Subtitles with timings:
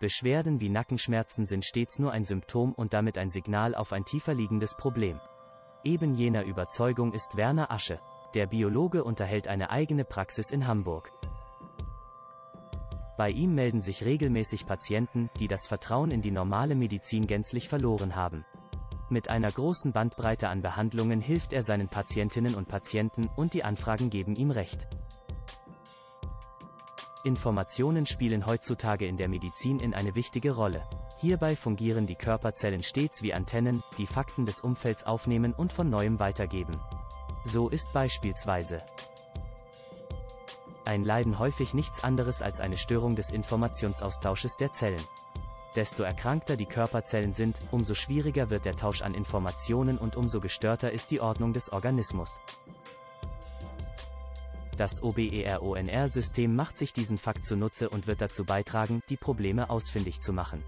[0.00, 4.34] Beschwerden wie Nackenschmerzen sind stets nur ein Symptom und damit ein Signal auf ein tiefer
[4.34, 5.20] liegendes Problem.
[5.84, 8.00] Eben jener Überzeugung ist Werner Asche.
[8.34, 11.12] Der Biologe unterhält eine eigene Praxis in Hamburg.
[13.16, 18.16] Bei ihm melden sich regelmäßig Patienten, die das Vertrauen in die normale Medizin gänzlich verloren
[18.16, 18.44] haben.
[19.08, 24.10] Mit einer großen Bandbreite an Behandlungen hilft er seinen Patientinnen und Patienten und die Anfragen
[24.10, 24.88] geben ihm recht.
[27.24, 30.82] Informationen spielen heutzutage in der Medizin in eine wichtige Rolle.
[31.18, 36.18] Hierbei fungieren die Körperzellen stets wie Antennen, die Fakten des Umfelds aufnehmen und von neuem
[36.18, 36.78] weitergeben.
[37.44, 38.78] So ist beispielsweise
[40.84, 45.00] ein Leiden häufig nichts anderes als eine Störung des Informationsaustausches der Zellen.
[45.74, 50.92] Desto erkrankter die Körperzellen sind, umso schwieriger wird der Tausch an Informationen und umso gestörter
[50.92, 52.40] ist die Ordnung des Organismus.
[54.76, 60.32] Das OBERONR-System macht sich diesen Fakt zunutze und wird dazu beitragen, die Probleme ausfindig zu
[60.32, 60.62] machen.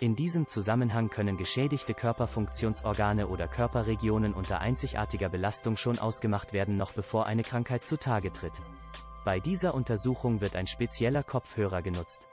[0.00, 6.92] In diesem Zusammenhang können geschädigte Körperfunktionsorgane oder Körperregionen unter einzigartiger Belastung schon ausgemacht werden, noch
[6.92, 8.54] bevor eine Krankheit zutage tritt.
[9.24, 12.26] Bei dieser Untersuchung wird ein spezieller Kopfhörer genutzt,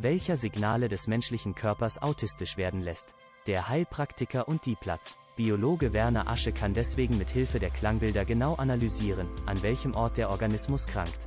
[0.00, 3.14] welcher Signale des menschlichen Körpers autistisch werden lässt.
[3.48, 5.18] Der Heilpraktiker und die Platz.
[5.34, 10.30] Biologe Werner Asche kann deswegen mit Hilfe der Klangbilder genau analysieren, an welchem Ort der
[10.30, 11.18] Organismus krankt.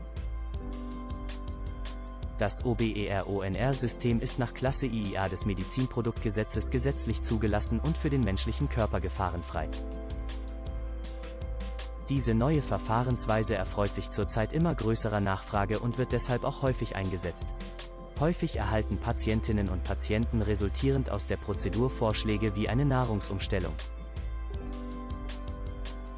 [2.38, 9.02] Das OBERONR-System ist nach Klasse IIA des Medizinproduktgesetzes gesetzlich zugelassen und für den menschlichen Körper
[9.02, 9.67] gefahrenfrei.
[12.08, 17.49] Diese neue Verfahrensweise erfreut sich zurzeit immer größerer Nachfrage und wird deshalb auch häufig eingesetzt.
[18.19, 23.73] Häufig erhalten Patientinnen und Patienten resultierend aus der Prozedur Vorschläge wie eine Nahrungsumstellung.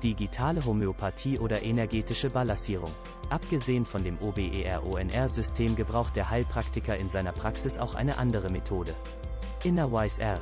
[0.04, 2.92] Digitale Homöopathie oder energetische Balancierung.
[3.32, 8.94] Abgesehen von dem OBERONR-System gebraucht der Heilpraktiker in seiner Praxis auch eine andere Methode.
[9.64, 10.40] Innerwise R.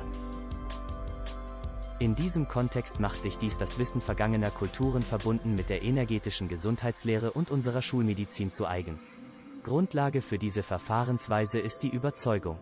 [2.00, 7.30] In diesem Kontext macht sich dies das Wissen vergangener Kulturen verbunden mit der energetischen Gesundheitslehre
[7.30, 9.00] und unserer Schulmedizin zu eigen.
[9.66, 12.56] Grundlage für diese Verfahrensweise ist die Überzeugung,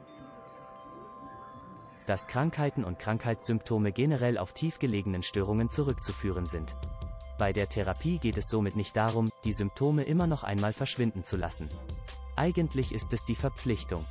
[2.07, 6.75] dass Krankheiten und Krankheitssymptome generell auf tiefgelegenen Störungen zurückzuführen sind.
[7.39, 11.37] Bei der Therapie geht es somit nicht darum, die Symptome immer noch einmal verschwinden zu
[11.37, 11.69] lassen.
[12.37, 14.03] Eigentlich ist es die Verpflichtung.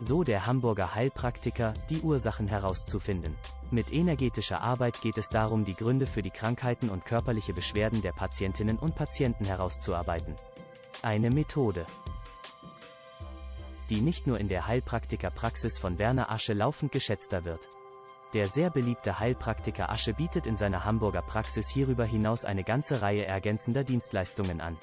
[0.00, 3.36] So der Hamburger Heilpraktiker, die Ursachen herauszufinden.
[3.70, 8.12] Mit energetischer Arbeit geht es darum, die Gründe für die Krankheiten und körperliche Beschwerden der
[8.12, 10.34] Patientinnen und Patienten herauszuarbeiten.
[11.02, 11.86] Eine Methode,
[13.88, 17.68] die nicht nur in der Heilpraktikerpraxis von Werner Asche laufend geschätzter wird.
[18.34, 23.24] Der sehr beliebte Heilpraktiker Asche bietet in seiner Hamburger Praxis hierüber hinaus eine ganze Reihe
[23.24, 24.76] ergänzender Dienstleistungen an.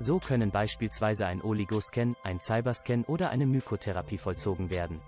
[0.00, 5.00] So können beispielsweise ein Oligoscan, ein Cyberscan oder eine Mykotherapie vollzogen werden.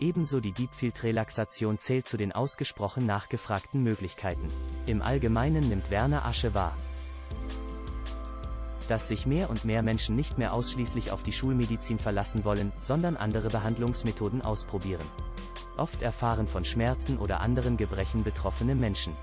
[0.00, 4.48] Ebenso die Deep Field Relaxation zählt zu den ausgesprochen nachgefragten Möglichkeiten.
[4.84, 6.76] Im Allgemeinen nimmt Werner Asche wahr,
[8.88, 13.16] dass sich mehr und mehr Menschen nicht mehr ausschließlich auf die Schulmedizin verlassen wollen, sondern
[13.16, 15.06] andere Behandlungsmethoden ausprobieren.
[15.76, 19.14] Oft erfahren von Schmerzen oder anderen Gebrechen betroffene Menschen,